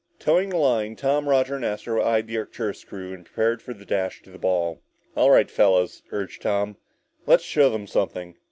Toeing 0.17 0.49
the 0.49 0.57
line, 0.57 0.95
Tom, 0.95 1.29
Roger 1.29 1.53
and 1.57 1.63
Astro 1.63 2.03
eyed 2.03 2.25
the 2.25 2.35
Arcturus 2.39 2.83
crew 2.83 3.13
and 3.13 3.23
prepared 3.23 3.61
for 3.61 3.71
the 3.75 3.85
dash 3.85 4.23
to 4.23 4.31
the 4.31 4.39
ball. 4.39 4.81
"All 5.15 5.29
right, 5.29 5.45
fellas," 5.47 6.01
urged 6.11 6.41
Tom, 6.41 6.77
"let's 7.27 7.43
show 7.43 7.69
them 7.69 7.85
something!" 7.85 8.35